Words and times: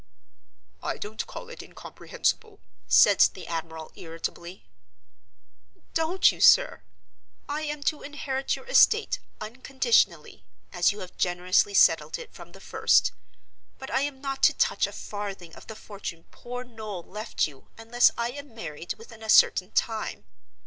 "I 0.81 0.97
don't 0.97 1.27
call 1.27 1.49
it 1.51 1.61
incomprehensible," 1.61 2.59
said 2.87 3.19
the 3.35 3.45
admiral, 3.45 3.91
irritably. 3.93 4.65
"Don't 5.93 6.31
you, 6.31 6.41
sir? 6.41 6.81
I 7.47 7.61
am 7.61 7.83
to 7.83 8.01
inherit 8.01 8.55
your 8.55 8.65
estate, 8.65 9.19
unconditionally—as 9.39 10.91
you 10.91 11.01
have 11.01 11.15
generously 11.17 11.75
settled 11.75 12.17
it 12.17 12.33
from 12.33 12.53
the 12.53 12.59
first. 12.59 13.11
But 13.77 13.91
I 13.91 14.01
am 14.01 14.21
not 14.21 14.41
to 14.41 14.55
touch 14.55 14.87
a 14.87 14.91
farthing 14.91 15.53
of 15.53 15.67
the 15.67 15.75
fortune 15.75 16.25
poor 16.31 16.63
Noel 16.63 17.03
left 17.03 17.45
you 17.45 17.67
unless 17.77 18.09
I 18.17 18.31
am 18.31 18.55
married 18.55 18.95
within 18.95 19.21
a 19.21 19.29
certain 19.29 19.69
time. 19.69 20.23